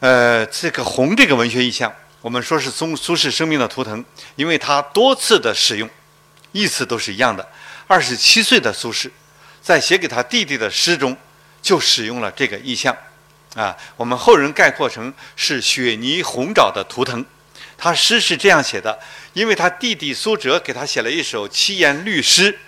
[0.00, 1.92] 呃，这个红这个文学意象，
[2.22, 4.02] 我们说是苏苏轼生命的图腾，
[4.34, 5.88] 因为他多次的使用，
[6.52, 7.46] 意思都是一样的。
[7.86, 9.10] 二十七岁的苏轼，
[9.60, 11.14] 在写给他弟弟的诗中，
[11.60, 12.96] 就使用了这个意象，
[13.54, 17.22] 啊，我们后人概括成是雪泥红爪的图腾。
[17.76, 18.98] 他诗是这样写的，
[19.34, 22.58] 因为他弟弟苏辙给他写了一首七言律诗。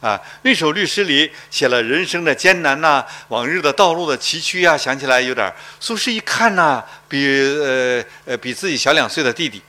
[0.00, 5.52] 啊，那首律诗里写了人生的艰难呐，往日的道路的崎岖呀，想起来有点。
[5.78, 9.62] 苏轼一看呐，比呃呃比自己小两岁的弟弟，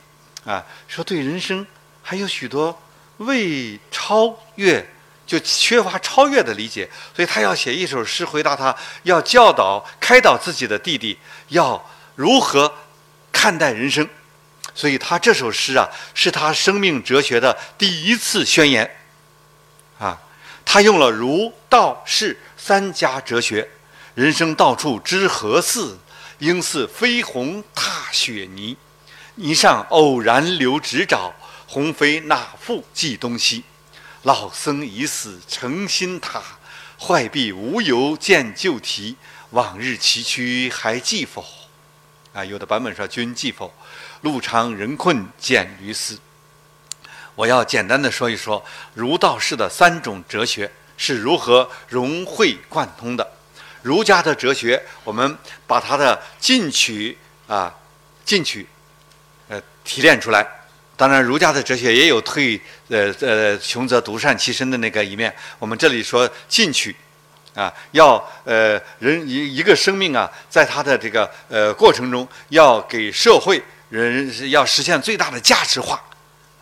[0.46, 1.66] 啊，说对人生
[2.02, 2.82] 还有许多
[3.18, 4.82] 未超越，
[5.26, 11.18] 就缺乏超越的理解，所以他要写一首诗回答他，要教导开导自己的弟弟
[11.48, 12.72] 要如何
[13.30, 14.08] 看待人生，
[14.74, 18.90] 所以他这首诗啊，是他生命哲学的第一次宣言。
[19.98, 20.20] 啊，
[20.64, 23.68] 他用了儒、道、释三家哲学，
[24.14, 25.98] 人生到处知何似？
[26.38, 28.76] 应似飞鸿踏雪泥，
[29.36, 31.32] 泥上偶然留指爪，
[31.68, 33.62] 鸿飞哪复计东西？
[34.22, 36.42] 老僧已死诚心塔，
[36.98, 39.16] 坏壁无由见旧题。
[39.50, 41.44] 往日崎岖还记否？
[42.32, 43.72] 啊，有的版本说君记否？
[44.22, 46.18] 路长人困蹇驴嘶。
[47.34, 48.62] 我要简单的说一说
[48.94, 53.26] 儒道释的三种哲学是如何融会贯通的。
[53.82, 57.74] 儒家的哲学，我们把它的进取啊
[58.24, 58.66] 进取，
[59.48, 60.46] 呃提炼出来。
[60.94, 65.34] 当然，儒家的哲学也有退呃呃穷则独善其身的那个一面。
[65.58, 66.94] 我们这里说进取，
[67.54, 76.00] 啊，要呃人一一个生命啊，在他的这个呃过程中，要给社会人要实现最大的价值化。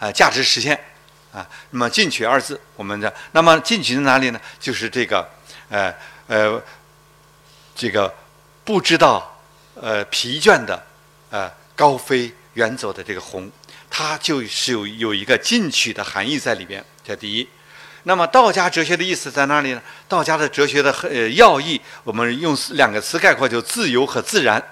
[0.01, 0.75] 啊，价值实现，
[1.31, 4.41] 啊，那么进取二字，我们的那么进取在哪里呢？
[4.59, 5.29] 就是这个，
[5.69, 5.95] 呃
[6.27, 6.61] 呃，
[7.75, 8.13] 这个
[8.65, 9.39] 不知道
[9.75, 10.83] 呃疲倦的，
[11.29, 13.51] 呃高飞远走的这个鸿，
[13.91, 16.83] 它就是有有一个进取的含义在里边。
[17.05, 17.47] 这第一，
[18.05, 19.83] 那么道家哲学的意思在哪里呢？
[20.09, 24.63] 道家的哲学的呃要义，我们用两个词概括，就自由和自然。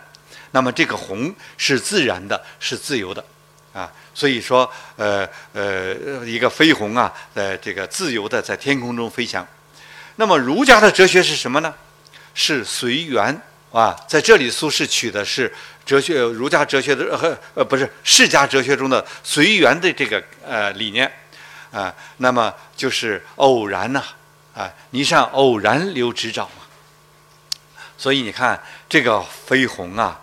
[0.52, 3.22] 那么这个鸿是自然的，是自由的。
[3.78, 5.94] 啊，所以说，呃呃，
[6.26, 9.46] 一个飞鸿啊，在这个自由的在天空中飞翔。
[10.16, 11.72] 那么儒家的哲学是什么呢？
[12.34, 13.40] 是随缘
[13.70, 15.52] 啊，在这里苏轼取的是
[15.86, 21.08] 哲学儒家哲学的呃呃不是世家哲学中的随缘的这个呃理念
[21.70, 21.94] 啊。
[22.16, 24.02] 那么就是偶然呐
[24.56, 26.64] 啊，泥上偶然留指爪嘛。
[27.96, 30.20] 所以你看这个飞鸿啊，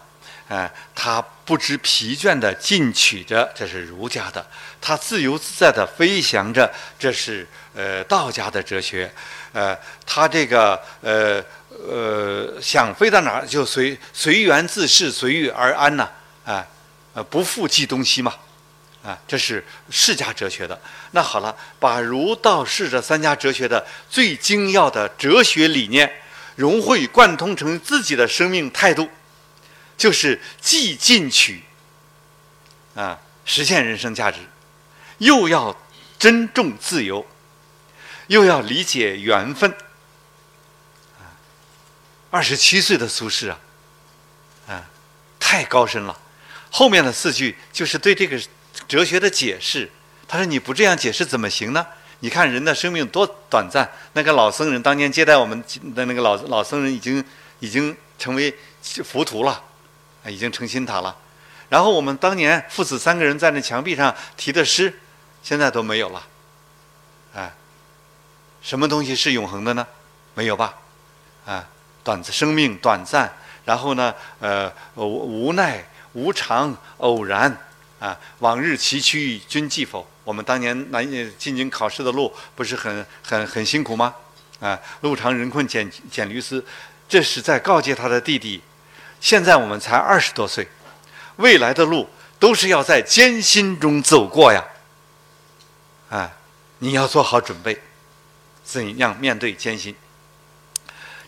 [0.49, 1.23] 哎，他。
[1.45, 4.43] 不知疲倦地进取着，这是儒家的；
[4.81, 6.67] 他自由自在地飞翔着，
[6.97, 9.13] 这是呃道家的哲学。
[9.53, 11.39] 呃，他这个呃
[11.69, 16.09] 呃想飞到哪儿就随随缘自适，随遇而安呐，
[16.45, 16.65] 啊，
[17.13, 18.33] 呃不负记东西嘛，
[19.03, 20.81] 啊，这是释家哲学的。
[21.11, 26.11] 那好了，把儒道释这三家哲学的最精要的哲学理念
[26.55, 29.07] 融会贯通成自己的生命态度。
[29.97, 31.63] 就是既进取，
[32.95, 34.39] 啊，实现人生价值，
[35.19, 35.75] 又要
[36.19, 37.25] 珍重自由，
[38.27, 39.71] 又要理解缘分，
[41.19, 41.31] 啊，
[42.29, 43.59] 二十七岁的苏轼啊，
[44.67, 44.89] 啊，
[45.39, 46.19] 太高深了。
[46.69, 48.41] 后面的四句就是对这个
[48.87, 49.89] 哲学的解释。
[50.27, 51.85] 他说：“你不这样解释怎么行呢？
[52.19, 53.87] 你看人的生命多短暂。
[54.13, 55.63] 那个老僧人当年接待我们
[55.93, 57.23] 的那个老老僧人，已经
[57.59, 58.53] 已经成为
[59.03, 59.63] 浮屠了。”
[60.29, 61.15] 已经成心塔了，
[61.69, 64.99] 然后我们当年父子三个人在那墙壁上题的诗，
[65.43, 66.27] 现在都没有了。
[67.33, 67.53] 哎，
[68.61, 69.85] 什么东西是永恒的呢？
[70.33, 70.75] 没有吧？
[71.45, 71.67] 啊，
[72.03, 73.31] 短暂生命短暂，
[73.65, 77.55] 然后呢，呃，无奈无常偶然
[77.99, 80.07] 啊，往日崎岖君记否？
[80.23, 84.15] 我们当年南进京考试的路不是很很很辛苦吗？
[84.59, 86.65] 啊，路长人困蹇蹇驴嘶，
[87.07, 88.61] 这是在告诫他的弟弟。
[89.25, 90.67] 现在我们才二十多岁，
[91.37, 92.07] 未来的路
[92.37, 94.63] 都是要在艰辛中走过呀！
[96.11, 96.31] 哎，
[96.77, 97.81] 你要做好准备，
[98.63, 99.95] 怎样面对艰辛？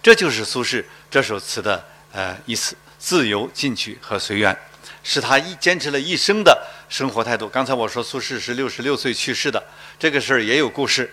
[0.04, 4.56] 这就是苏轼这首词的呃意思：自由、进取和随缘，
[5.02, 7.50] 是他一坚持了一生的生活态度。
[7.50, 9.64] 刚才我说苏轼是六十六岁去世的，
[9.98, 11.12] 这个事儿也有故事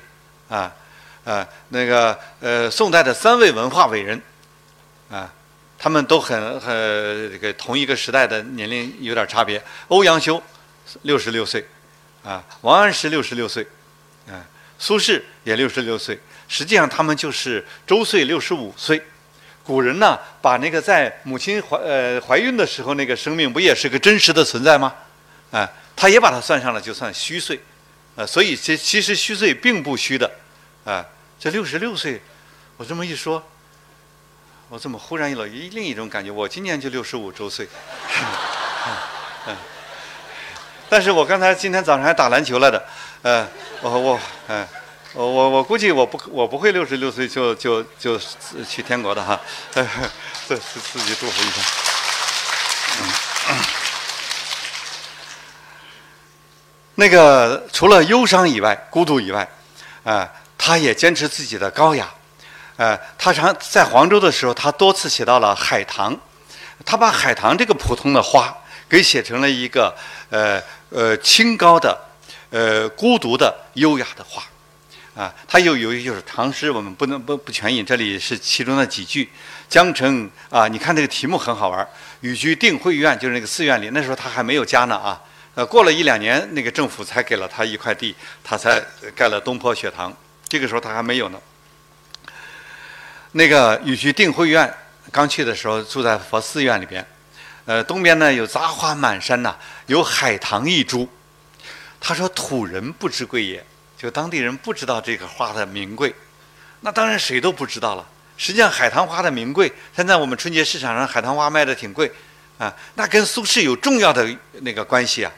[0.51, 0.71] 啊
[1.25, 4.21] 啊，那个呃，宋代的三位文化伟人
[5.11, 5.33] 啊。
[5.79, 6.73] 他们都很很
[7.31, 9.63] 这个同一个时代的年龄有点差别。
[9.89, 10.43] 欧阳修
[11.03, 11.67] 六十六岁，
[12.23, 13.67] 啊，王安石六十六岁，
[14.29, 14.45] 啊，
[14.79, 16.19] 苏轼也六十六岁。
[16.47, 19.03] 实际上他们就是周岁六十五岁，
[19.65, 24.95] 古人呢，把那个在母亲怀呃怀孕的时候那个生命，不也是个真实的存在吗？
[25.51, 27.59] 啊，他也把它算上了，就算虚岁，
[28.15, 30.31] 啊，所以其其实虚岁并不虚的，
[30.85, 31.05] 啊，
[31.41, 32.21] 这六十六岁，
[32.77, 33.43] 我这么一说，
[34.69, 36.31] 我怎么忽然有了另一种感觉？
[36.31, 37.69] 我今年就六十五周岁，
[39.47, 39.57] 嗯，
[40.89, 42.85] 但是我刚才今天早上还打篮球来的，
[43.23, 43.49] 呃，
[43.83, 44.67] 我我嗯。
[45.17, 48.19] 我我我估计我不我不会六十六岁就就就
[48.69, 49.41] 去天国的哈，
[50.45, 51.63] 自自自己祝福一下。
[56.97, 59.49] 那个除了忧伤以外，孤独以外，
[60.03, 60.29] 啊，
[60.59, 62.13] 他也坚持自己的高雅。
[62.77, 66.17] 呃，他常在黄州的时候，他多次写到了海棠，
[66.85, 68.57] 他把海棠这个普通的花
[68.89, 69.95] 给写成了一个
[70.31, 70.61] 呃
[70.91, 71.97] 呃清高的
[72.51, 74.43] 呃孤独的优雅的花。
[75.15, 79.31] 啊，他又有一首长诗，我们不能不不全引，这里是其中的几句。
[79.69, 81.89] 江城啊，你看这个题目很好玩，
[82.23, 83.91] 寓居定慧院，就是那个寺院里。
[83.93, 85.23] 那时候他还没有家呢啊，
[85.55, 88.13] 呃，过了一两年，那个政府才给了他一块地，
[88.43, 88.83] 他才
[89.15, 90.13] 盖了东坡学堂。
[90.49, 91.39] 这个时候他还没有呢。
[93.37, 94.73] 那个与其定慧院，
[95.11, 97.05] 刚去的时候住在佛寺院里边，
[97.65, 101.09] 呃，东边呢有杂花满山呐，有海棠一株。
[102.01, 103.65] 他说：“土人不知贵也。”
[103.99, 106.15] 就当地人不知道这个花的名贵，
[106.83, 108.07] 那当然谁都不知道了。
[108.37, 112.13] 实际上，海棠花的名贵，现在我们春节市场上海棠花卖的挺贵，
[112.59, 114.29] 啊，那跟苏轼有重要的
[114.61, 115.33] 那个关系啊，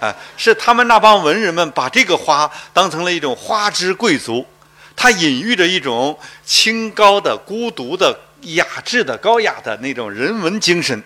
[0.00, 4.44] 啊，是他们那帮文人们把这个花当成了一种花之贵族，
[4.98, 11.00] 它隐喻着一种清高的、孤独的、雅致的、高雅的那种人文精神，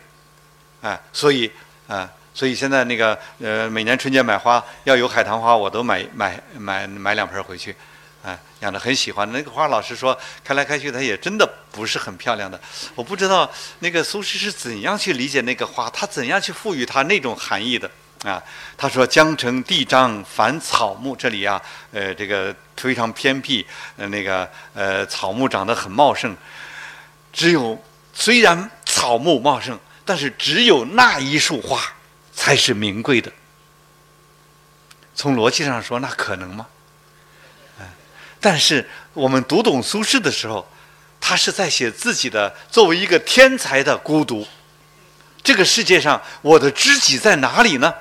[0.80, 1.52] 啊，所以
[1.86, 2.10] 啊。
[2.34, 7.76] 所以现在那个呃，每年春节买花要有海棠花，我都买买买买两盆回去，
[8.24, 9.30] 哎，养的很喜欢。
[9.30, 12.58] 那个花，老师说，开来开去，它也真的不是很漂亮的。
[12.94, 17.90] 我不知道那个苏轼是怎样去理解那个花，他怎样去赋予它那种含义的
[18.24, 18.42] 啊？
[18.76, 21.60] 他说：“江城地瘴繁草木，这里啊，
[21.92, 23.66] 呃，这个非常偏僻，
[23.96, 26.36] 呃，那个呃，草木长得很茂盛，
[27.32, 27.82] 只有
[28.12, 31.80] 虽然草木茂盛，但是只有那一束花。”
[32.34, 33.30] 才是名贵的。
[35.14, 36.66] 从逻辑上说，那可能吗？
[38.40, 40.66] 但是我们读懂苏轼的时候，
[41.20, 44.46] 他是在写自己的作为一个天才的孤独。
[45.42, 47.92] 这个世界上，我的知己在哪里呢？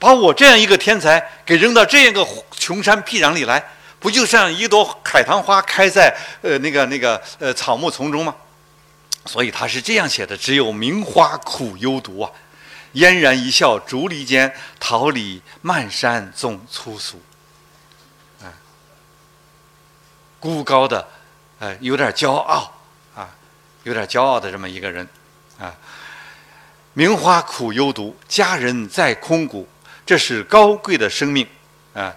[0.00, 3.62] 把我这样一个天才给扔到这样一个穷山僻壤里来，
[4.00, 8.34] 不就像一朵海棠花开在呃那个那个呃草木丛中吗？
[9.26, 12.32] 所以他是这样写的：只有名花苦幽独啊。
[12.94, 17.22] 嫣然一笑竹篱间，桃李漫山总粗俗。
[18.42, 18.48] 啊，
[20.40, 21.06] 孤高的，
[21.58, 22.72] 呃，有点骄傲，
[23.14, 23.28] 啊，
[23.84, 25.06] 有点骄傲的这么一个人，
[25.58, 25.72] 啊，
[26.94, 29.68] 名花苦幽独，佳人在空谷，
[30.10, 31.46] 这是高贵的生命，
[31.94, 32.12] 啊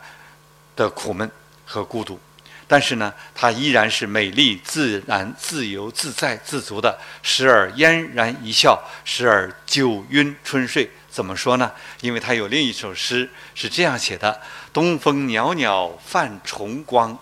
[0.75, 1.30] 的苦闷
[1.63, 2.19] 和孤独。
[2.68, 10.90] 但是呢，它依然是美丽、自然、自由、自在、自足的，时而嫣然一笑，时而酒晕春睡。
[11.07, 11.72] 怎么说呢？
[12.01, 14.42] 因为他有另一首诗是这样写的
[14.74, 17.16] ：“东风袅袅泛崇光，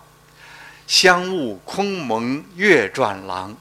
[0.88, 3.54] 香雾空蒙月转廊。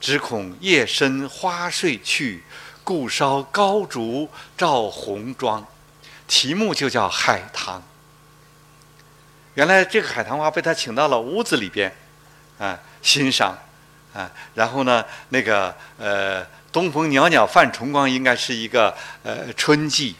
[0.00, 2.42] 只恐夜深花睡去，
[2.82, 5.62] 故烧高烛照红妆。”
[6.28, 7.82] 题目就叫海棠。
[9.54, 11.92] 原来这个海棠花被他请到了屋子里边，
[12.60, 13.58] 啊，欣赏，
[14.14, 20.14] 啊，然后呢，那个呃，东风袅袅泛重光，应该是一个呃春季，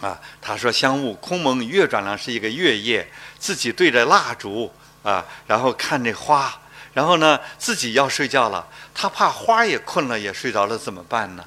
[0.00, 3.06] 啊，他说香雾空蒙月转廊是一个月夜，
[3.38, 6.58] 自己对着蜡烛啊，然后看这花，
[6.94, 11.44] 然后呢，自己要睡觉了，他怕花也困了也睡着了怎么办呢？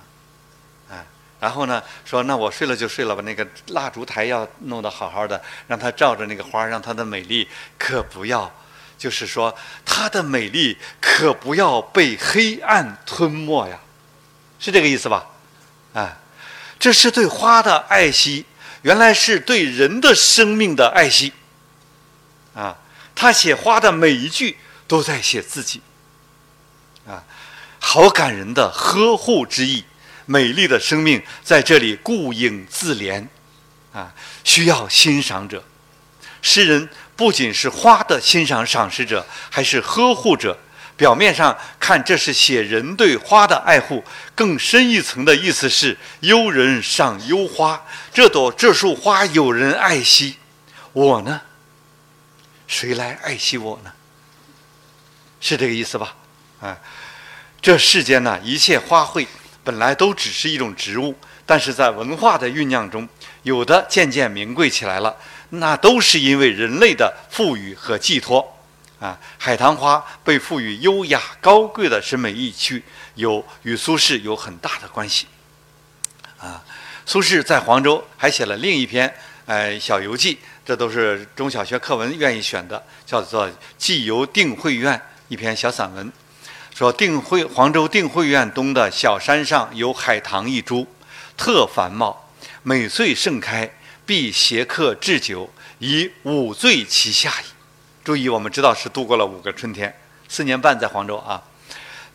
[1.39, 3.22] 然后呢，说那我睡了就睡了吧。
[3.22, 8.51] 那个蜡烛台要弄得好好的，让它照着那个花，让它的美丽可不要，
[8.98, 9.55] 就是说
[9.86, 13.79] 它的美丽可不要被黑暗吞没呀，
[14.60, 15.27] 是这个意思吧？
[15.93, 16.17] 啊，
[16.77, 18.46] 这是对花的爱惜，
[18.81, 21.31] 原来是对人的生命的爱惜。
[22.53, 22.75] 啊，
[23.15, 25.81] 他写花的每一句都在写自己，
[27.08, 27.24] 啊，
[27.79, 29.86] 好感人的呵护之意。
[30.29, 33.25] 美丽的生命在这里顾影自怜，
[33.91, 35.63] 啊，需要欣赏者。
[36.43, 40.55] 诗人不仅是花的欣赏赏识者，还是呵护者。
[40.95, 44.03] 表面上看，这是写人对花的爱护，
[44.36, 47.83] 更深一层的意思是幽人赏幽花。
[48.13, 50.38] 这朵这束花有人爱惜，
[50.93, 51.41] 我呢？
[52.67, 53.91] 谁来爱惜我呢？
[55.41, 56.15] 是这个意思吧？
[56.62, 56.77] 啊。
[57.62, 59.25] 这世间呢，一切花卉
[59.63, 63.08] 本来都只是一种植物，但是在文化的酝酿中，
[63.44, 65.16] 有的渐渐名贵起来了，
[65.50, 68.56] 那都是因为人类的赋予和寄托。
[69.00, 72.84] 啊，海棠花被赋予优雅高贵的审美意趣，
[73.16, 75.25] 有与苏轼有很大的关系。
[76.38, 76.62] 啊，
[77.06, 79.13] 苏轼在黄州还写了另一篇
[79.46, 83.48] 呃小游记，这都是中小学课文愿意选的，叫做
[83.78, 84.98] 《寄游定慧院》
[85.30, 86.12] 一篇小散文。
[86.79, 90.88] 说定慧黄州定慧院东的小山上有海棠一株，
[91.36, 92.31] 特繁茂，
[92.63, 93.69] 每岁盛开，
[94.05, 97.43] 必携客置酒，以五醉其下矣。
[98.01, 99.93] 注意，我们知道是度过了五个春天，
[100.29, 101.43] 四年半在黄州啊。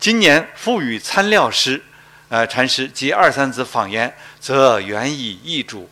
[0.00, 1.82] 今年赋予参料师，
[2.30, 5.90] 呃，禅师及二三子访焉，则原已易主，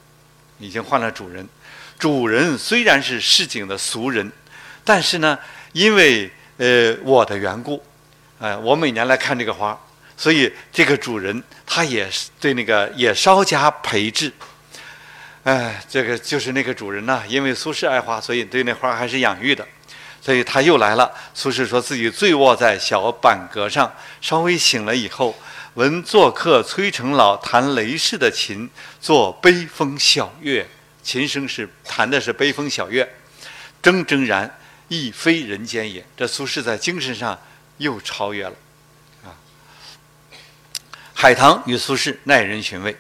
[0.58, 1.46] 已经换了主人。
[1.98, 4.32] 主人虽然是市井的俗人，
[4.82, 5.38] 但是呢，
[5.72, 7.84] 因为呃我的缘故。
[8.42, 9.78] 哎，我每年来看这个花，
[10.16, 14.32] 所以这个主人他也是对那个也稍加培植。
[15.44, 19.64] 哎，这个就是那个主人呐，因为苏轼爱花，所以对那花还是养育的。
[20.20, 21.08] 所以他又来了。
[21.32, 25.36] 苏轼说自己醉卧在小板阁上，稍微醒了以后，
[25.74, 28.68] 闻做客崔成老弹雷氏的琴，
[29.00, 30.66] 作悲风小月，
[31.04, 33.08] 琴声是弹的是悲风小月，
[33.80, 34.52] 铮铮然，
[34.88, 36.04] 亦非人间也。
[36.16, 37.38] 这苏轼在精神上。
[37.78, 38.54] 又超越了，
[39.24, 39.34] 啊！
[41.14, 42.96] 海棠与苏轼耐人寻味。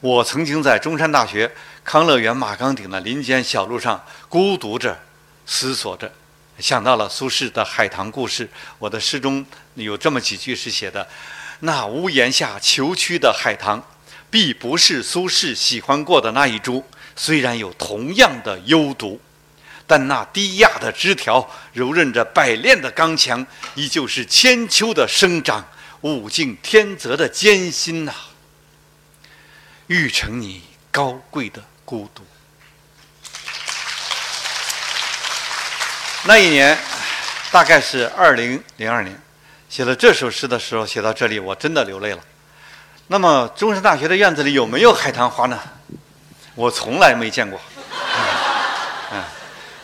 [0.00, 1.50] 我曾经在中山大学
[1.82, 4.98] 康乐园马岗顶的林间小路上孤独着，
[5.46, 6.12] 思索着，
[6.58, 8.48] 想到了苏轼的海棠故事。
[8.78, 11.08] 我的诗中有这么几句是写的
[11.60, 13.82] ：“那屋檐下虬曲的海棠，
[14.30, 16.84] 必不是苏轼喜欢过的那一株。
[17.16, 19.20] 虽然有同样的幽独。”
[19.86, 25.66] 但那低压的枝条，柔韧着百炼的刚强，依旧是千秋的生长，
[26.00, 28.12] 物竞天择的艰辛呐！
[29.88, 32.24] 育成你高贵的孤独。
[36.26, 36.78] 那一年，
[37.52, 39.20] 大概是二零零二年，
[39.68, 42.24] 写了这首诗的时候，写到这里，我真的流泪了。
[43.08, 45.60] 那么，中山大学的院子里有没有海棠花呢？
[46.54, 47.60] 我从来没见过。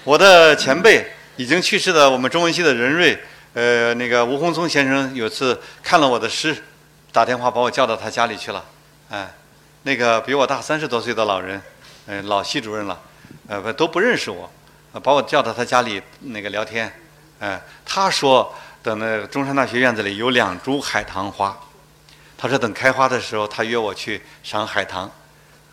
[0.05, 3.19] 我的前辈已经去世的我们中文系的任瑞，
[3.53, 6.57] 呃，那个吴宏松先生有次看了我的诗，
[7.13, 8.65] 打电话把我叫到他家里去了。
[9.11, 9.31] 哎，
[9.83, 11.61] 那个比我大三十多岁的老人，
[12.07, 12.99] 嗯，老系主任了，
[13.47, 14.51] 呃，都不认识我，
[15.03, 16.91] 把我叫到他家里那个聊天。
[17.39, 21.55] 哎，他说等那中山大学院子里有两株海棠花，
[22.39, 25.11] 他说等开花的时候，他约我去赏海棠。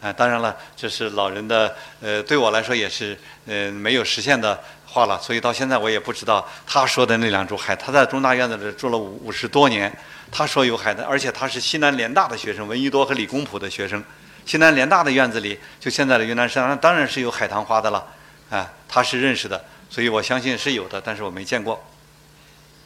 [0.01, 5.19] 啊，当然了，这是老人的，呃，对我来说也是，呃，没有实现的话了。
[5.19, 9.91] 所以到现在我也不知道他说的那两株海，他在中大院子里住了五五十多年，
[10.31, 14.03] 他说有海的，而且他是西南联大的学生，闻一多和理工谱的学生。
[14.45, 18.05] 西南联大的院子里，就现在的云南山，当然是有海棠花的了。
[18.49, 21.83] 啊，他是认识的，所以我相信是有的，但是我没见过。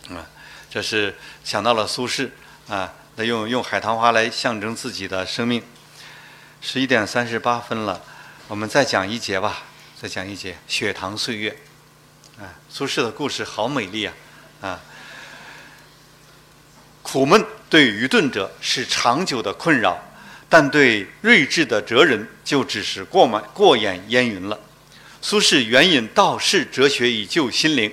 [0.09, 0.25] 啊，
[0.71, 2.31] 这是想到了苏轼，
[2.67, 5.61] 啊，那用用海棠花来象征自己的生命。
[6.63, 7.99] 十一点三十八分了，
[8.47, 9.63] 我们再讲一节吧，
[9.99, 11.57] 再讲一节《雪堂岁月》。
[12.41, 14.13] 啊，苏轼的故事好美丽啊！
[14.61, 14.79] 啊，
[17.01, 19.99] 苦闷对愚钝者是长久的困扰，
[20.47, 24.59] 但对睿智的哲人就只是过满过眼烟云了。
[25.19, 27.91] 苏轼援引道士哲学以救心灵，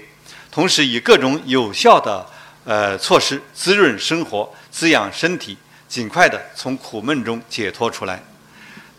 [0.51, 2.27] 同时以各种有效的
[2.65, 5.57] 呃措施滋润生活、滋养身体，
[5.89, 8.23] 尽快的从苦闷中解脱出来。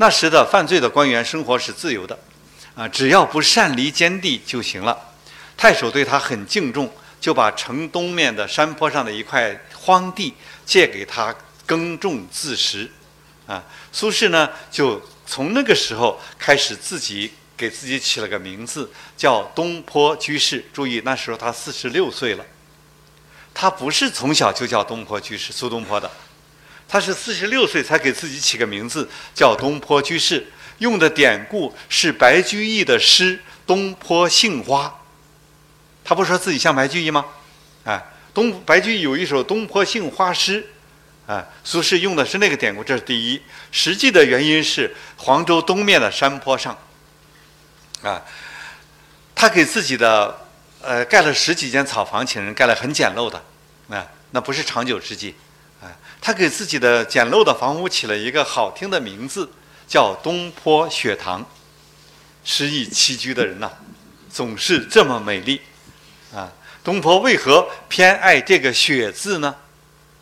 [0.02, 2.18] 那时的犯罪的官员生活是自由的，
[2.74, 4.98] 啊，只要不擅离监地就行了。
[5.58, 6.90] 太守对他很敬重，
[7.20, 10.34] 就把城东面的山坡上的一块荒地
[10.66, 12.90] 借给他耕种自食。
[13.46, 20.64] 啊，苏轼呢，就从那个时候开始自己给自己起了个名字，叫东坡居士。
[20.72, 22.46] 注意，那时候他四十六岁了，
[23.54, 26.10] 他不是从小就叫东坡居士，苏东坡的。
[26.90, 30.48] 他是四十六岁才给自己起个名字，叫东坡居士，
[30.80, 34.88] 用的典故是白居易的诗《东坡杏花》。
[36.04, 37.24] 他不说自己像白居易吗？
[37.84, 38.04] 哎，
[38.34, 40.66] 东白居易有一首《东坡杏花》诗，
[41.28, 43.42] 啊，苏轼用的是那个典故，这是第一。
[43.72, 46.76] 实际的原因是黄州东面的山坡上，
[48.02, 48.20] 啊，
[49.36, 50.48] 他给自己的
[50.82, 53.44] 呃盖了十几间草房，请人盖了很简陋的，
[53.96, 55.36] 啊，那不是长久之计。
[56.22, 59.50] 他给自己的简陋的房屋起了一个好听的名字，
[59.88, 61.46] 叫东坡雪堂。
[62.44, 63.70] 诗意栖居的人呐，
[64.32, 65.62] 总是这么美丽
[66.34, 66.52] 啊！
[66.84, 69.56] 东坡为何偏爱这个“雪”字呢？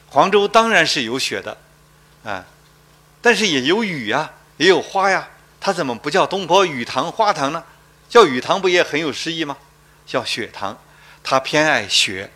[0.10, 1.58] 黄州当然是有雪的，
[2.24, 2.44] 啊，
[3.22, 5.27] 但是也有雨呀，也有花呀。
[5.60, 7.63] 他怎么不叫东坡雨堂花堂呢？
[8.10, 9.56] 叫雨堂不也很有诗意吗？
[10.06, 10.77] 叫雪堂，
[11.24, 12.32] 他偏爱雪。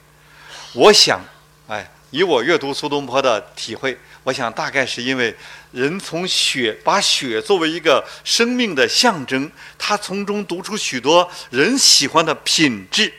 [0.74, 1.20] 我想，
[1.68, 5.36] 哎，以我阅读苏东坡的体会，我想大概是因为
[5.72, 13.12] 人从雪把雪作为一个生命的象征，他从中读出许多人喜欢的品质。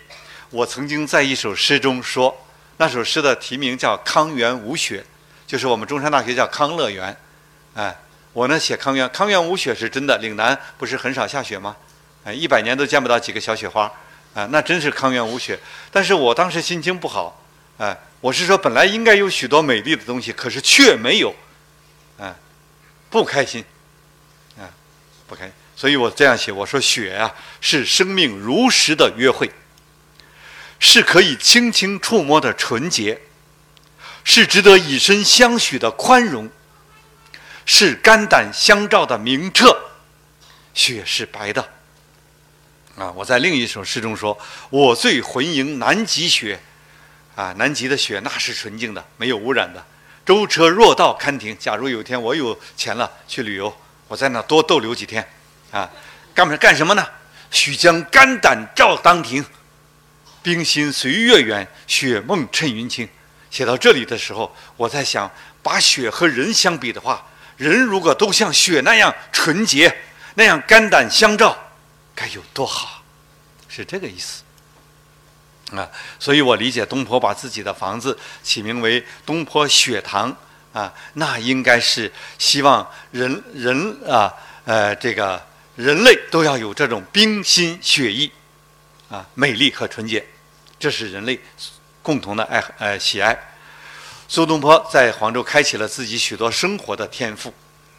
[0.50, 2.46] 我曾经在一首诗中说，
[2.76, 5.00] 那首诗的题名叫《康园无雪》，
[5.46, 7.16] 就是我们中山大学叫康乐园，
[7.74, 7.96] 哎。
[8.34, 10.16] 我呢写康园，康园无雪是真的。
[10.16, 11.76] 岭南不是很少下雪吗？
[12.24, 13.82] 哎，一百年都见不到几个小雪花，
[14.32, 15.60] 啊，那真是康园无雪。
[15.90, 17.44] 但是我当时心情不好，
[17.76, 21.34] 哎，我是说本来应该有许多美丽的东西，可是却没有，
[22.18, 22.36] 啊，
[23.10, 23.64] 不开心，
[24.56, 24.70] 啊，
[25.26, 25.52] 不开心。
[25.74, 29.50] 所以我这样写，我说雪啊是生命如实的约会，
[30.78, 33.20] 是可以轻轻触摸的纯洁，
[34.22, 36.48] 是值得以身相许的宽容。
[37.66, 39.76] 是肝胆相照的明澈，
[40.74, 41.68] 雪是白的。
[42.96, 44.38] 啊，我在另一首诗中说
[44.70, 46.60] ：“我醉魂萦南极雪。”
[47.34, 49.84] 啊，南极的雪那是纯净的，没有污染的。
[50.24, 51.56] 舟车若到堪停。
[51.58, 53.74] 假如有一天我有钱了去旅游，
[54.08, 55.26] 我在那多逗留几天。
[55.70, 55.90] 啊，
[56.34, 57.06] 干么干什么呢？
[57.50, 59.44] 须将肝胆照当庭，
[60.42, 63.08] 冰心随月圆，雪梦趁云清。
[63.50, 65.30] 写到这里的时候，我在想，
[65.62, 67.26] 把雪和人相比的话。
[67.56, 69.94] 人如果都像雪那样纯洁，
[70.34, 71.56] 那样肝胆相照，
[72.14, 73.02] 该有多好？
[73.68, 74.42] 是这个意思
[75.76, 75.88] 啊。
[76.18, 80.34] 所以我理解东坡把自己的房子起名为东坡雪堂
[80.72, 84.32] 啊，那应该是希望人人啊，
[84.64, 85.44] 呃，这个
[85.76, 88.30] 人类都要有这种冰心雪意
[89.10, 90.24] 啊，美丽和纯洁，
[90.78, 91.38] 这是人类
[92.02, 93.38] 共同的爱呃喜爱。
[94.28, 97.52] 苏东坡在黄州开启了自己许多生活的天赋，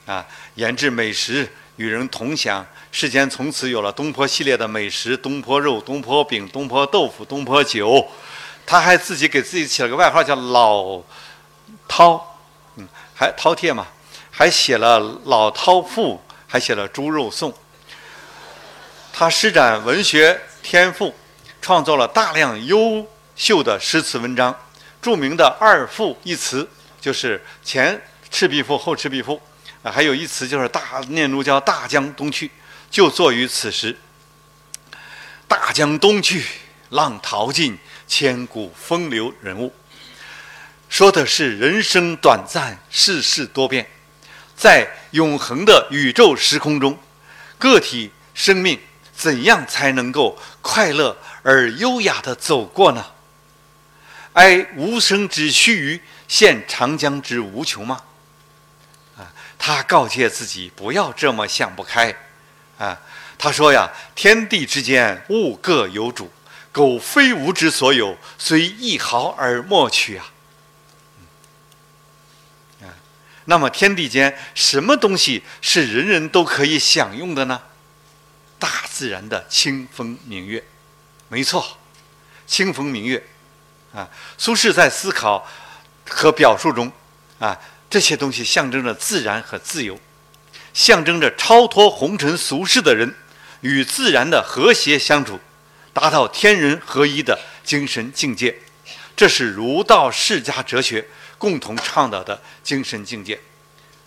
[0.07, 0.25] 啊，
[0.55, 8.05] 研制美食与人同享，世间从此有了东坡系列的美食：东坡肉、东坡饼、东坡豆腐、东坡酒。
[8.65, 11.01] 他还自己给自己起了个外号叫老
[11.87, 12.21] 饕，
[12.77, 13.87] 嗯，还饕餮嘛，
[14.31, 16.15] 还写了《老饕赋》，
[16.47, 17.51] 还写了《猪肉颂》。
[19.11, 21.13] 他施展文学天赋，
[21.61, 24.55] 创作了大量优秀的诗词文章。
[25.01, 26.65] 著名的“二赋”一词，
[27.01, 27.93] 就是前
[28.31, 29.35] 《赤壁赋》后《赤壁赋》，
[29.83, 32.49] 啊，还有一词就是“大念奴娇·大江东去”，
[32.89, 33.95] 就作于此时。
[35.45, 36.43] 大江东去，
[36.89, 39.73] 浪淘尽，千古风流人物。
[40.87, 43.85] 说的是人生短暂，世事多变，
[44.55, 46.97] 在永恒的宇宙时空中，
[47.57, 48.79] 个体生命
[49.13, 53.05] 怎样才能够快乐而优雅地走过呢？
[54.33, 58.01] 哀无声之须臾，羡长江之无穷吗？
[59.65, 62.13] 他告诫自己不要这么想不开。
[62.77, 62.99] 啊，
[63.37, 66.29] 他说呀：“天地之间，物各有主，
[66.73, 70.25] 苟非吾之所有，虽一毫而莫取啊。”
[72.83, 72.91] 啊，
[73.45, 77.61] 那么天地间什么东西是人人都可以享用的呢？
[78.59, 80.61] 大自然的清风明月，
[81.29, 81.77] 没错，
[82.45, 83.25] 清风明月。
[83.93, 85.47] 啊，苏轼在思考
[86.09, 86.91] 和表述中，
[87.39, 87.57] 啊，
[87.93, 89.99] 这些东西象征着自然和自由，
[90.73, 93.13] 象征着超脱红尘俗世的人
[93.61, 95.39] 与自然的和谐相处，
[95.93, 98.57] 达到天人合一的精神境界。
[99.15, 103.39] 这是儒道释家哲学共同倡导的精神境界。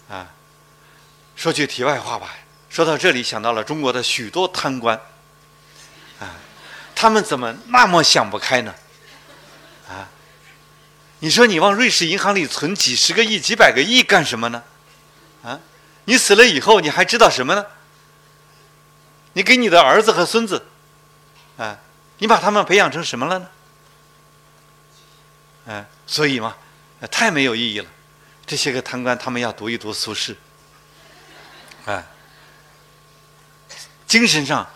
[0.09, 0.27] 啊，
[1.37, 2.35] 说句题外话吧，
[2.68, 5.01] 说到这里想到了中国的许多贪官，
[6.18, 6.35] 啊，
[6.96, 8.75] 他们怎么那么想不开呢？
[9.88, 10.11] 啊，
[11.21, 14.63] 你说你往瑞士银行里存几十个亿、几百个亿干什么呢？
[15.43, 15.59] 啊，
[16.05, 17.65] 你死了以后你还知道什么呢？
[19.33, 20.67] 你给你的儿子和孙子，
[21.57, 21.79] 啊，
[22.19, 23.49] 你把他们培养成什么了呢？
[25.67, 26.55] 啊，所以嘛，
[27.11, 27.89] 太没有意义了。
[28.45, 30.37] 这些个贪官，他们要读一读苏轼，
[31.87, 32.05] 啊，
[34.07, 34.69] 精神上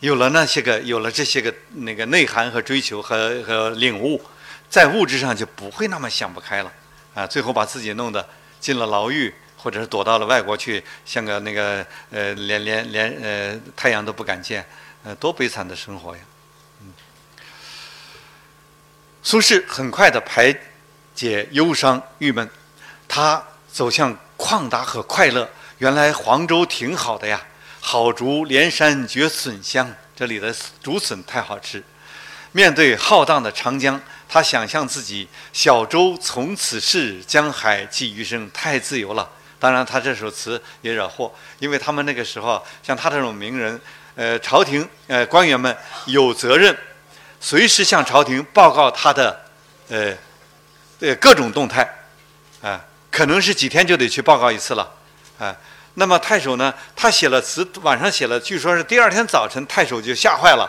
[0.00, 4.24] 有了那些个，有了这些个那个内涵和追求和和领悟。
[4.74, 6.72] 在物质上就不会那么想不开了，
[7.14, 14.66] 啊，最后把自己弄得进了牢狱，或者是躲到了外国去，像个那个呃，连连连呃太阳都不敢见，
[15.04, 16.22] 呃，多悲惨的生活呀！
[16.80, 16.92] 嗯，
[19.22, 20.52] 苏轼很快的排
[21.14, 22.50] 解忧伤郁闷，
[23.06, 23.40] 他
[23.72, 25.48] 走向旷达和快乐。
[25.78, 27.40] 原来黄州挺好的呀，
[27.78, 31.80] 好竹连山绝笋香，这里的竹笋太好吃。
[32.50, 34.02] 面对浩荡的长江。
[34.34, 39.30] 他想象自己小舟从此逝，江海寄余生，太自由了。
[39.60, 43.80] 当然，他这首词也惹祸，因为他们那个时候像他这种名人，
[44.16, 46.76] 呃，朝廷呃官员们有责任
[47.38, 49.40] 随时向朝廷报告他的
[49.88, 50.12] 呃
[50.98, 51.88] 呃各种动态，
[52.60, 54.92] 啊，可能是几天就得去报告一次了，
[55.38, 55.54] 啊。
[55.94, 60.68] 那么太守呢，他写了词，晚上写了，据说是第二天早晨，太守就吓坏了。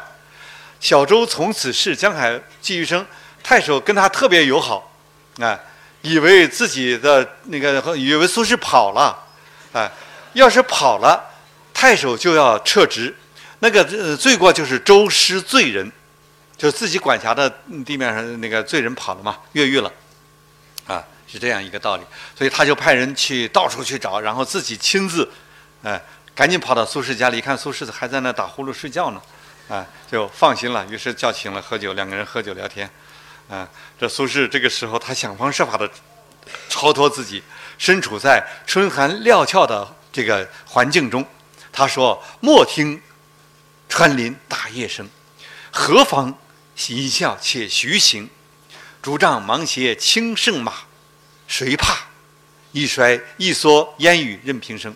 [0.80, 3.04] 小舟从此逝，江海寄余生。
[3.46, 4.92] 太守跟他特别友好，
[5.40, 5.60] 啊。
[6.02, 9.18] 以为自己的那个，以为苏轼跑了，
[9.74, 9.92] 哎，
[10.34, 11.20] 要是跑了，
[11.74, 13.16] 太守就要撤职，
[13.58, 15.92] 那个罪过就是周师罪人，
[16.56, 17.50] 就自己管辖的
[17.84, 19.92] 地面上那个罪人跑了嘛，越狱了，
[20.86, 22.04] 啊，是这样一个道理。
[22.38, 25.28] 所以他就派人去到处去找，然后自己亲自，
[25.82, 26.00] 哎，
[26.36, 29.20] 赶紧跑到苏轼家里，一看苏轼还在那打呼噜睡觉呢，
[29.70, 32.88] 啊，就放心了，于是叫请了喝酒，两个人喝酒聊天。
[33.48, 35.90] 啊，这苏轼这个时候，他想方设法的
[36.68, 37.44] 超脱自己，
[37.78, 41.26] 身处在春寒料峭的这个环境中。
[41.72, 43.02] 他说：“莫听
[43.90, 45.10] 穿林打叶声，
[45.72, 46.34] 何妨
[46.88, 48.30] 吟啸且徐行。
[49.02, 50.74] 竹杖芒鞋轻胜马，
[51.48, 52.08] 谁怕？
[52.72, 54.96] 一摔一蓑烟雨任平生。”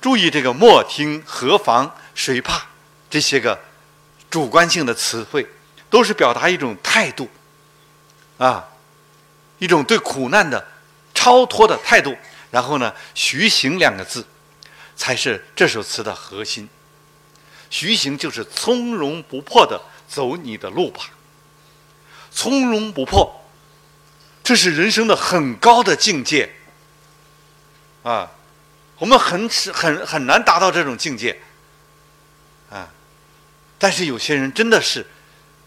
[0.00, 2.64] 注意这个“莫听”“何妨”“谁怕”
[3.10, 3.58] 这些个
[4.30, 5.44] 主观性的词汇，
[5.90, 7.28] 都是表达一种态度。
[8.38, 8.68] 啊，
[9.58, 10.66] 一种对苦难的
[11.12, 12.16] 超脱的态度。
[12.50, 14.26] 然后呢，“徐行”两个字，
[14.96, 16.66] 才是这首词的核心。
[17.68, 21.10] 徐行就是从容不迫的走你的路吧。
[22.30, 23.44] 从容不迫，
[24.42, 26.50] 这是人生的很高的境界。
[28.02, 28.30] 啊，
[28.96, 31.38] 我们很很很难达到这种境界。
[32.70, 32.88] 啊，
[33.78, 35.06] 但是有些人真的是，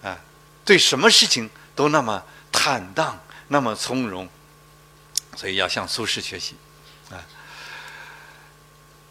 [0.01, 0.17] 啊，
[0.65, 2.23] 对什么事情都那么。
[2.51, 4.27] 坦荡，那么从容，
[5.35, 6.55] 所以要向苏轼学习。
[7.09, 7.23] 啊，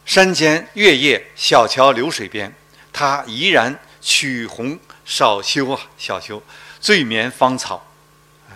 [0.05, 2.55] 山间月夜，小桥流水边，
[2.92, 6.42] 他依然曲红少休啊，小休，
[6.81, 7.87] 醉眠芳草。
[8.48, 8.55] 啊，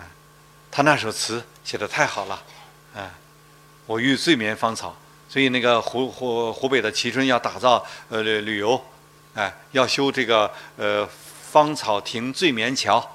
[0.71, 2.43] 他那首词写的太好了。
[2.95, 3.11] 啊，
[3.85, 4.95] 我欲醉眠芳草，
[5.27, 8.83] 所以那个湖湖湖北的蕲春要打造呃旅游，
[9.33, 11.07] 哎，要修这个呃
[11.51, 13.14] 芳草亭醉眠桥。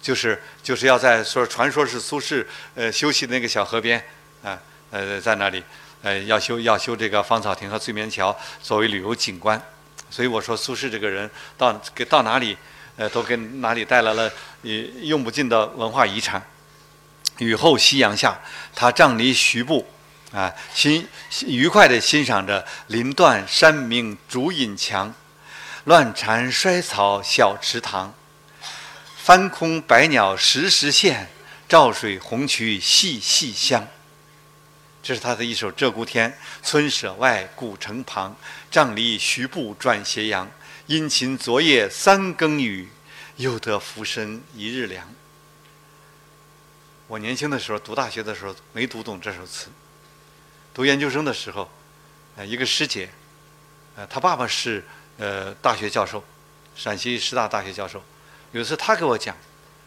[0.00, 4.02] 就是就是要在说传说是苏轼呃休息的那个小河边
[4.42, 4.58] 啊
[4.90, 5.62] 呃在那里
[6.02, 9.60] 呃要修要修这个芳草亭和醉眠桥作为旅游景观，
[10.10, 12.56] 所以我说苏轼这个人到给到哪里
[12.96, 14.32] 呃都给哪里带来了
[15.02, 16.42] 用不尽的文化遗产。
[17.38, 18.38] 雨后夕阳下，
[18.74, 19.86] 他杖藜徐步
[20.32, 21.08] 啊，欣
[21.46, 25.14] 愉快地欣赏着林断山明竹隐墙，
[25.84, 28.12] 乱蝉衰草小池塘。
[29.30, 31.28] 翻空百鸟时时现，
[31.68, 33.86] 照水红渠细细香。
[35.04, 36.28] 这是他的一首《鹧鸪天》：
[36.66, 38.34] 村舍外，古城旁，
[38.72, 40.50] 杖藜徐步转斜阳。
[40.86, 42.88] 殷勤昨夜三更雨，
[43.36, 45.08] 又得浮生一日凉。
[47.06, 49.68] 我年轻的时候读大学的时候没读懂这首词，
[50.74, 51.70] 读研究生的时候，
[52.34, 53.08] 呃，一个师姐，
[53.94, 54.84] 呃，她爸爸是
[55.18, 56.24] 呃大学教授，
[56.74, 58.02] 陕西师大大学教授。
[58.52, 59.36] 有一次他给我讲，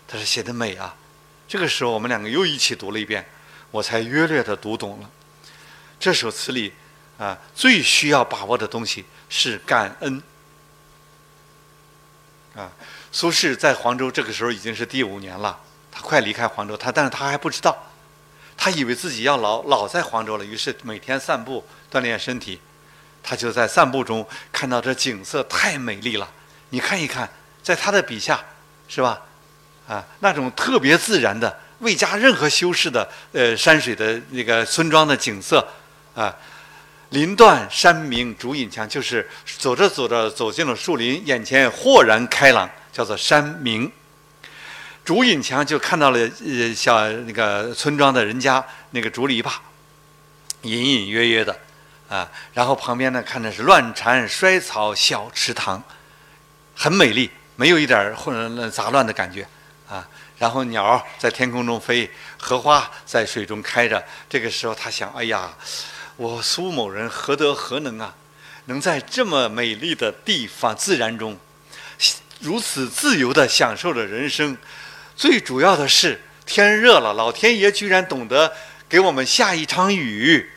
[0.08, 0.96] 他说写的美啊，
[1.48, 3.26] 这个时候我们两个又一起读了一遍，
[3.72, 5.10] 我才约略的读懂了。
[6.00, 6.74] 这首词里
[7.18, 10.24] 啊，最需要把握的东西是感恩。
[12.56, 12.72] 啊，
[13.12, 15.60] 苏轼在黄州这个时候已经是第五年了，
[15.92, 17.92] 他快离开黄州，他但是他还不知道，
[18.56, 22.62] 他以为自己要老老在黄州了，于是每天散步锻炼身体，
[23.22, 26.32] 他就在散步中看到这景色太美丽了，
[26.70, 27.30] 你看一看，
[27.62, 28.42] 在他的笔下。
[28.88, 29.22] 是吧？
[29.88, 35.68] 啊，那种特别自然的、未加任何修饰的，呃，山水的那个村庄的景色，
[36.16, 36.34] 啊，
[37.10, 43.92] 林断山明竹隐墙，就是走着走着走进了树林，眼前豁然开朗，叫做山明。
[45.04, 49.52] 竹隐墙就看到了呃小那个村庄的人家那个竹篱笆，
[50.62, 51.60] 隐隐约约的，
[52.08, 55.84] 啊，然后旁边呢看的是乱蝉衰草小池塘，
[56.74, 57.30] 很美丽。
[57.56, 59.48] 没有一点混乱杂乱的感觉，
[59.88, 60.08] 啊，
[60.40, 64.04] 然后鸟在天空中飞，荷花在水中开着。
[64.28, 65.54] 这个时候，他想：哎呀，
[66.18, 68.16] 我苏某人何德何能啊，
[68.66, 71.38] 能在这么美丽的地方自然中，
[72.40, 74.58] 如此自由地享受着人生。
[75.16, 78.52] 最主要的是，天热了，老天爷居然懂得
[78.90, 80.50] 给我们下一场雨，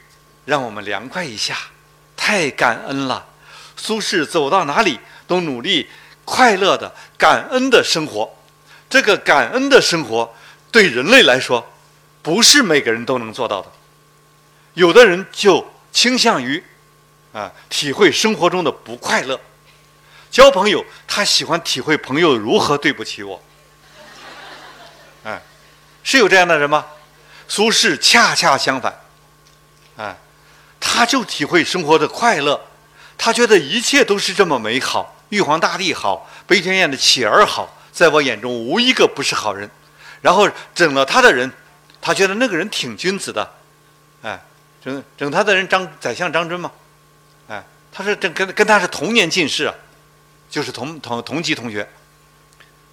[0.47, 1.59] 让我们凉快一下，
[2.17, 3.27] 太感恩了。
[3.77, 5.87] 苏轼走到哪里都努力。
[6.27, 8.31] 快乐的、感恩的生活，
[8.91, 10.35] 这个感恩的生活
[10.71, 11.67] 对人类来说，
[12.21, 13.73] 不是每个人都能做到的。
[14.75, 16.63] 有的人就倾向于
[17.33, 19.41] 啊，体会生活中的不快乐。
[20.31, 23.43] 交朋友，他喜欢体会朋友如何对不起我。
[25.25, 25.41] 哎，
[26.03, 26.85] 是有这样的人吗？
[27.49, 29.01] 苏轼恰恰相反，
[29.97, 30.19] 哎，
[30.79, 32.61] 他就体会生活的快乐，
[33.17, 39.69] 他觉得一切都是这么美好，玉皇大帝好，悲天宴的乞儿好，在我眼中无一个不是好人。
[40.23, 41.53] 然后整了他的人，
[42.01, 43.49] 他觉得那个人挺君子的，
[44.23, 44.43] 哎，
[44.85, 46.71] 整整他的人张宰相张真嘛，
[47.49, 49.75] 哎，他是跟跟跟他是同年进士啊，
[50.51, 51.89] 就是同同同级同学。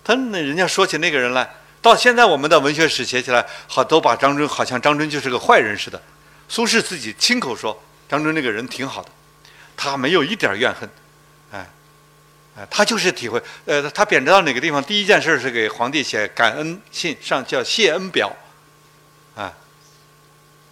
[0.03, 1.49] 他那人家说起那个人来。
[1.81, 6.01] 到现在，我们的文学史写起来，好都把张真好像张真就是个坏人似的。
[6.47, 9.09] 苏轼自己亲口说，张真那个人挺好的，
[9.75, 10.89] 他没有一点怨恨，
[12.55, 13.41] 哎，他就是体会。
[13.65, 18.31] 呃，他贬谪到哪个地方，第一件事是给皇帝写感恩信，上叫谢恩表，
[19.35, 19.51] 啊，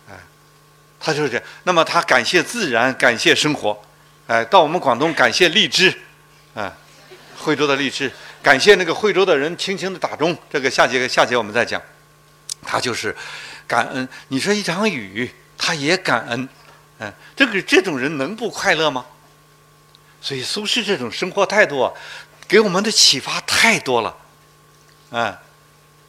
[0.08, 0.14] 啊，
[1.00, 1.44] 他就是这样。
[1.64, 3.82] 那么他感谢自然，感谢生活，
[4.28, 5.92] 哎，到我们广东感谢荔枝，
[6.54, 6.72] 啊，
[7.38, 8.12] 惠州的荔枝。
[8.44, 11.82] 感谢那个惠州的人轻轻的打钟，这个下节下节我们再讲。
[12.64, 13.16] 他就是
[13.68, 14.08] 感恩。
[14.28, 16.48] 你说一场雨，他也感恩。
[17.00, 19.06] 嗯，这个这种人能不快乐吗？
[20.22, 21.92] 所以苏轼这种生活态度啊，
[22.48, 24.16] 给我们的启发太多了。
[25.10, 25.36] 嗯，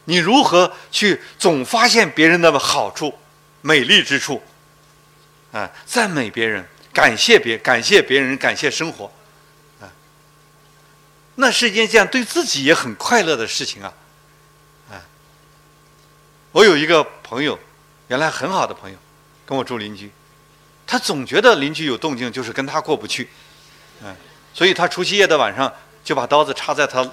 [0.05, 3.17] 你如何去总发现别人的好处、
[3.61, 4.41] 美丽之处？
[5.51, 9.11] 啊，赞美别人，感谢别感谢别人，感谢生活。
[11.35, 13.93] 那是一件对自己也很快乐的事情啊！
[14.91, 15.01] 啊，
[16.51, 17.57] 我有一个朋友，
[18.07, 18.97] 原来很好的朋友，
[19.43, 20.11] 跟我住邻居，
[20.85, 23.27] 他总觉得邻居有动静，就是跟他过不去，
[24.03, 24.15] 嗯，
[24.53, 25.71] 所以他除夕夜的晚上
[26.03, 27.07] 就把刀子插在他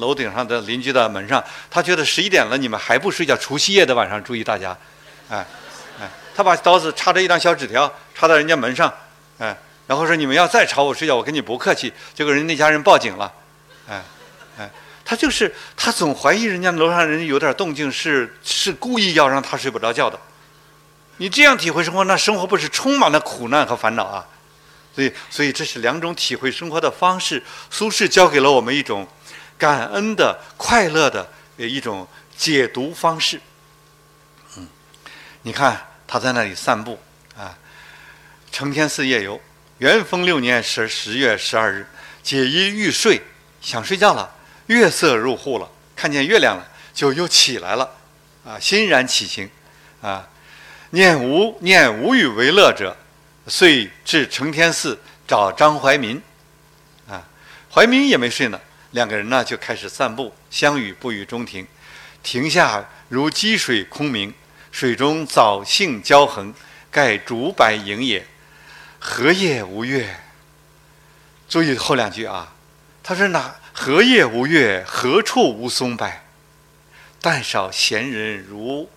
[0.00, 3.36] 楼顶上的邻居的门上，他觉得十一点了，你们还不睡觉？
[3.36, 4.76] 除夕夜的晚上，注意大家，
[5.28, 5.44] 哎，
[6.00, 8.92] 哎，他把刀子插着一张小纸条插在人家门上，
[9.38, 11.92] 哎，然后说你们要再吵我睡觉，我跟你不客气。
[12.14, 13.32] 结果人那家人报警了。
[13.88, 14.02] 哎，
[14.58, 14.70] 哎，
[15.04, 20.18] 他就是他总怀疑人家楼上人有点动静，是是故意要让他睡不着觉的。
[21.16, 24.26] 你这样体会生活，那生活不是充满了苦难和烦恼啊？
[24.94, 27.42] 所以，所以这是两种体会生活的方式。
[27.70, 29.06] 苏轼教给了我们一种
[29.56, 33.40] 感恩的、快乐的一种解读方式。
[34.56, 34.68] 嗯，
[35.42, 36.98] 你看他在那里散步
[37.36, 37.56] 啊，
[38.50, 39.40] 承天寺夜游，
[39.78, 41.86] 元丰六年十十月十二日，
[42.22, 43.22] 解衣欲睡。
[43.62, 44.34] 想睡觉了，
[44.68, 47.90] 月色入户了，看见月亮了，就又起来了，
[48.42, 49.50] 啊，欣然起行，
[50.00, 50.26] 啊，
[50.92, 52.96] 念无念无与为乐者，
[53.50, 56.22] 遂至承天寺找张怀民，
[57.08, 57.26] 啊，
[57.68, 58.60] 怀民也没睡呢，
[58.92, 61.66] 两个人呢就开始散步，相与不语中庭，
[62.22, 64.32] 庭下如积水空明，
[64.70, 66.54] 水中藻荇交横，
[66.92, 68.24] 盖竹柏影也，
[69.00, 70.20] 荷叶无月。
[71.48, 72.54] 注意后两句啊。
[73.02, 74.84] 他说：“哪何夜无月？
[74.86, 76.08] 何处无松柏？
[77.20, 78.88] 但少闲人如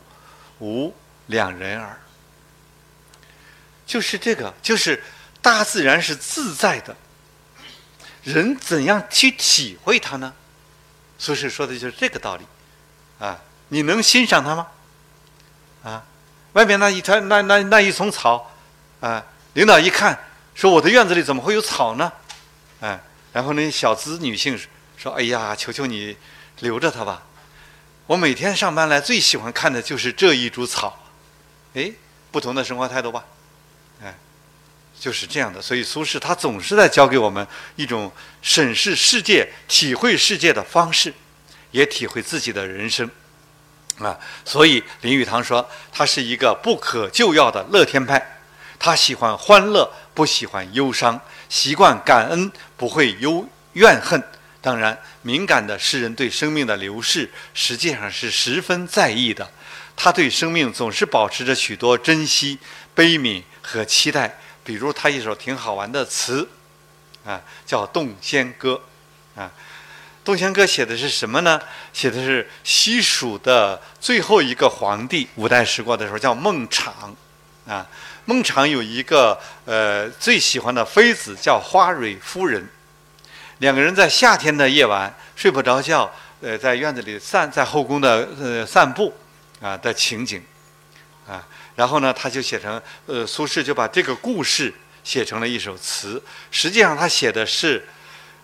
[0.59, 0.93] 吾
[1.25, 1.97] 两人耳。”
[3.93, 5.03] 就是这个，就是
[5.39, 6.95] 大自然是自在的，
[8.23, 10.33] 人怎样去体会它呢？
[11.19, 12.43] 苏轼说的就是这个道理
[13.19, 13.39] 啊！
[13.67, 14.67] 你能欣赏它吗？
[15.83, 16.03] 啊，
[16.53, 18.51] 外面那一团那那那一丛草
[18.99, 20.17] 啊，领导一看
[20.55, 22.11] 说：“我的院子里怎么会有草呢？”
[22.81, 22.99] 哎。
[23.31, 24.59] 然后那小资女性
[24.97, 26.17] 说：“哎呀，求求你
[26.61, 27.21] 留着它吧！
[28.07, 30.97] 我每天上班来最喜欢看的就是这一株草。”
[31.75, 31.91] 哎，
[32.31, 33.23] 不同的生活态度吧，
[35.03, 35.61] 就是这样的。
[35.61, 38.09] 所以苏轼他总是在教给我们一种
[38.41, 41.13] 审视世界、体会世界的方式，
[41.71, 43.11] 也体会自己的人生
[43.97, 44.17] 啊。
[44.45, 48.39] 所以林语堂说他是一个不可救药的乐天派，
[48.79, 51.19] 他喜欢欢乐，不喜欢忧伤。
[51.49, 54.23] 习惯感恩，不会忧怨恨。
[54.61, 59.51] 当然，敏感的诗人对生命的流逝实际上是十分在意的。
[59.97, 62.57] 他对生命总是保持着许多珍惜、
[62.95, 64.39] 悲悯和期待。
[64.63, 66.47] 比如他一首挺好玩的词，
[67.25, 68.81] 啊，叫《洞仙歌》。
[69.39, 69.51] 啊，
[70.25, 71.59] 《洞仙歌》写的是什么呢？
[71.91, 76.91] 写的是西蜀的最后一个皇帝，五代十国的时候叫孟昶，
[77.67, 77.87] 啊。
[78.25, 82.65] 孟昶有一个呃最喜欢的妃子叫花蕊夫人，
[83.57, 86.09] 两个人在夏天的夜晚睡不着觉，
[86.41, 89.13] 呃，在院子里散在后宫的呃散步
[89.59, 90.41] 啊的情景，
[91.75, 97.87] 然后呢他就写成呃苏轼就把这个故事写成了一首词，实际上他写的是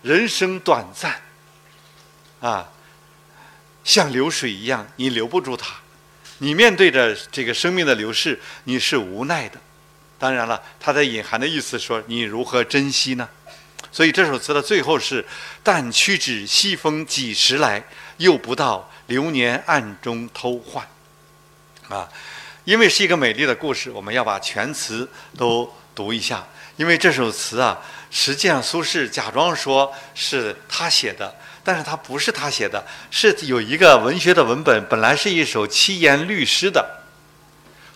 [0.02, 1.22] 人生短暂，
[2.42, 2.70] 啊，
[3.84, 5.76] 像流水一样，你留不住它。
[6.40, 9.60] 你面对着这个生命的流逝，你是无奈的。
[10.18, 13.28] 当然了，它的隐含的意思说，你如何珍惜呢？
[13.92, 15.26] 所以这首词的最后是
[15.64, 17.84] “但屈指西风几时来，
[18.18, 20.88] 又不到流年暗中偷换”。
[21.90, 22.08] 啊，
[22.70, 26.46] 因为是一个美丽的故事，我们要把全词都读一下。
[26.78, 31.34] 因为这首词啊，实际上苏轼假装说是他写的。
[31.64, 37.02] 但是他不是他写的，是有一个文学的文本，本来是一首七言律诗的，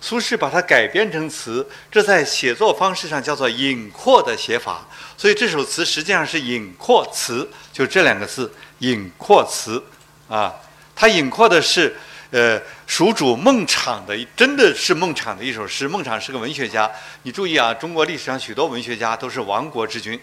[0.01, 9.83] 苏轼把它改编成词，这在写作方式上叫做隐括的写法，所以这首词实际上是隐括词，就这两个字，隐括词
[10.27, 10.51] 啊，
[10.95, 11.95] 它隐括的是，
[12.33, 15.87] 呃，蜀主孟昶的，真的是孟昶的一首诗。
[15.87, 16.89] 孟昶是个文学家，
[17.21, 20.19] 你注意啊，中国历史上许多文学家都是亡国之君，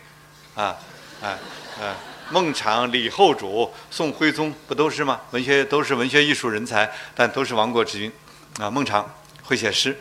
[0.56, 0.76] 啊，
[1.22, 1.38] 啊，
[1.80, 1.94] 啊。
[2.32, 5.20] 孟昶、李后主、宋徽宗不都是吗？
[5.30, 8.12] 文学都是文学艺术人才，但都是亡国之君。
[8.58, 9.04] 啊，孟昶
[9.44, 9.96] 会写诗，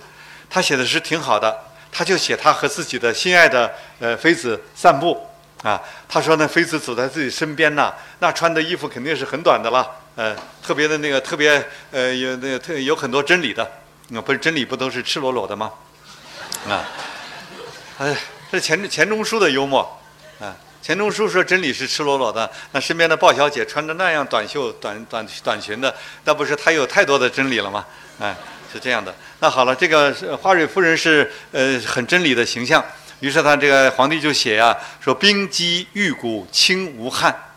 [0.50, 1.56] 他写的诗挺好的。
[1.91, 5.28] 他就写他和自己的心爱的呃妃子散步。
[5.62, 9.88] 啊，他说呢，妃子走在自己身边呐，那穿的衣服肯定是很短的了。
[10.19, 13.65] 呃，特别的那个特别呃有那个特有很多真理的。
[14.10, 15.71] 那不是真理不都是赤裸裸的吗？
[16.67, 16.84] 啊，
[17.99, 18.13] 哎，
[18.51, 19.82] 这钱钱钟书的幽默。
[20.41, 20.53] 啊。
[20.82, 27.86] 钱钟书说：“真理是赤裸裸的。”那身边的鲍小姐穿着那样短袖、短短短裙的，那不是她有太多的真理了吗？
[28.19, 28.36] 哎，
[28.73, 29.15] 是这样的。
[29.39, 32.84] 那好了，这个花蕊夫人是呃很真理的形象。
[33.21, 37.48] 于是他这个皇帝就写呀，说：“冰肌玉骨轻无憾，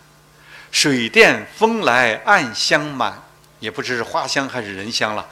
[0.73, 3.23] 水殿风来暗香满。”
[3.61, 5.29] 也不知是花香还是人香了。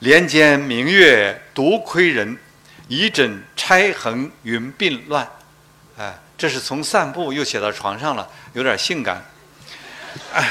[0.00, 2.38] 帘间明月独窥人，
[2.88, 5.26] 一枕钗横云鬓乱。
[5.96, 6.18] 哎。
[6.38, 9.24] 这是从散步又写到床上了，有点性感。
[10.32, 10.48] 哎，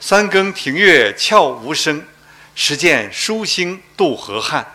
[0.00, 2.02] 三更庭月悄无声，
[2.54, 4.66] 时见疏星渡河汉。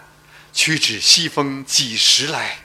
[0.54, 2.58] 屈指西风几时来？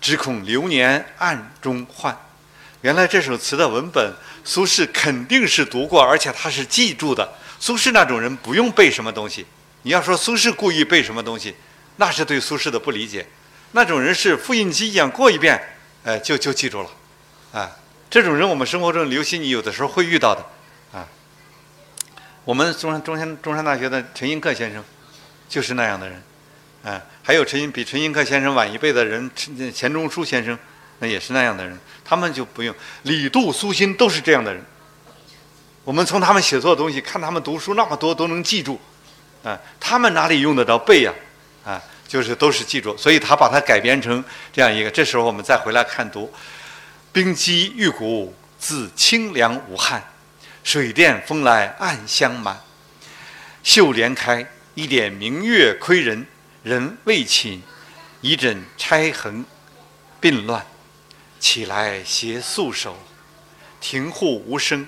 [0.00, 2.18] 只恐流年暗中换。
[2.82, 4.12] 原来这首词的文本，
[4.44, 7.32] 苏轼肯定是读过，而且他是记住的。
[7.58, 9.46] 苏轼那种人不用背什么东西。
[9.82, 11.54] 你要说苏轼故意背什么东西，
[11.96, 13.26] 那是对苏轼的不理解。
[13.70, 15.60] 那种人是复印机一样过一遍，
[16.04, 16.90] 哎，就就记住了。
[17.52, 17.70] 啊，
[18.10, 21.06] 这种人我们生活中刘希，你有的时候会遇到的，啊，
[22.44, 24.82] 我们中山中山中山大学的陈寅恪先生，
[25.48, 26.22] 就是那样的人，
[26.84, 30.58] 啊，还有陈寅比陈寅恪先生晚一辈的人，钱钱钟书先生，
[31.02, 34.64] 那也是那样的人，他们就不用李杜苏辛都是这样的人，
[35.82, 38.80] 我们从他们写作的东西看他们读书那么多都能记住，
[39.42, 41.12] 啊，他们哪里用得着背呀，
[41.64, 46.32] 啊，就是都是记住，所以他把它改编成这样一个，这时候我们再回来看读。
[47.12, 50.04] 冰肌玉骨自清凉无汗，
[50.62, 52.60] 水殿风来暗香满。
[53.64, 56.24] 绣帘开，一点明月窥人，
[56.62, 57.60] 人未寝，
[58.20, 59.44] 一枕钗横
[60.20, 60.64] 鬓乱。
[61.42, 62.96] 起来携素手，
[63.80, 64.86] 庭户无声，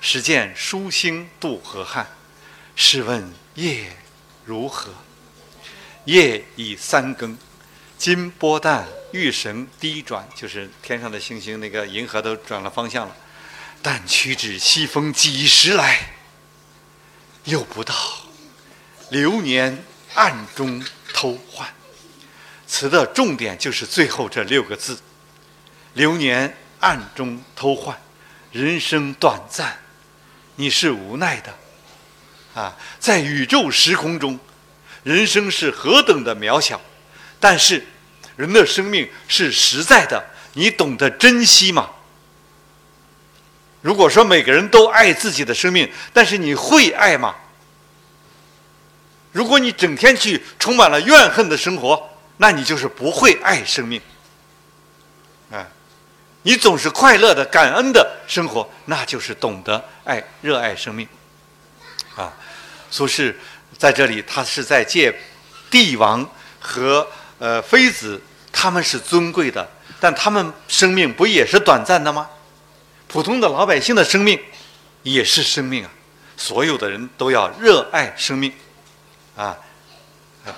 [0.00, 2.16] 始见疏星渡河汉。
[2.74, 3.94] 试问夜
[4.46, 4.94] 如何？
[6.06, 7.36] 夜已三更。
[7.98, 13.14] 金波旦，玉绳低转，就是天上的星星，那个银河都转了方向了。
[13.82, 16.14] 但屈指西风几时来？
[17.44, 17.94] 又不到
[19.10, 19.84] 流年
[20.14, 20.82] 暗中
[21.12, 21.68] 偷换。
[22.66, 24.98] 词的重点就是最后这六个字：
[25.94, 27.96] 流年暗中偷换。
[28.52, 29.78] 人生短暂，
[30.56, 31.54] 你是无奈的。
[32.60, 34.38] 啊，在宇宙时空中，
[35.04, 36.80] 人生是何等的渺小。
[37.38, 37.86] 但是，
[38.36, 40.24] 人的生命是实在的，
[40.54, 41.90] 你懂得珍惜吗？
[43.82, 47.34] 如果说每个人都爱自己的生命，但是你会爱吗？
[49.30, 54.02] 如果你整天去充满了怨恨的生活，那你就是不会爱生命。
[56.42, 61.06] 你总是快乐的、感恩的生活，那就是懂得爱、热爱生命。
[62.16, 62.32] 啊，
[62.90, 63.34] 苏轼
[63.78, 65.14] 在这里，他是在借
[65.70, 66.28] 帝王
[66.58, 67.06] 和。
[67.42, 68.20] 呃，妃子
[68.52, 69.66] 他们是尊贵的，
[69.98, 72.28] 但他们生命不也是短暂的吗？
[73.08, 74.38] 普通的老百姓的生命
[75.02, 75.90] 也是生命啊！
[76.36, 78.52] 所有的人都要热爱生命，
[79.36, 79.56] 啊，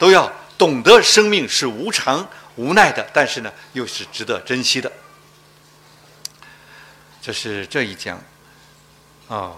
[0.00, 0.28] 都要
[0.58, 4.90] 懂得生命是无常、无奈的，但是呢，又是值得珍惜的。
[7.22, 8.20] 这是这一讲。
[9.28, 9.56] 哦，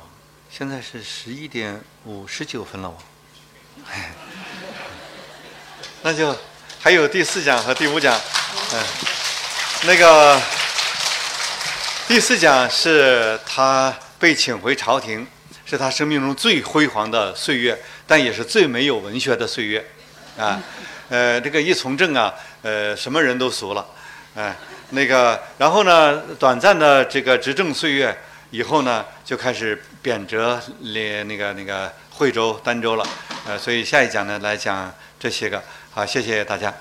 [0.51, 3.03] 现在是十一点五十九分了，我，
[6.03, 6.37] 那就。
[6.81, 8.15] 还有第四讲和第五讲，
[8.75, 8.85] 嗯，
[9.85, 10.39] 那个
[12.07, 15.27] 第四讲是他被请回朝廷，
[15.65, 19.83] 是他生命中最辉煌的岁月，但也是最没有文学的岁月，
[20.37, 20.62] 啊，
[21.09, 23.87] 呃，这个一从政啊，呃，什么人都俗了，
[24.35, 24.55] 哎，
[24.95, 28.16] 那个，然后呢，短暂的这个执政岁月
[28.51, 33.07] 以后呢，就开始贬谪那那个那个惠州、儋州了，
[33.47, 36.72] 呃，所以下一讲呢来讲这些个，好，谢谢大家。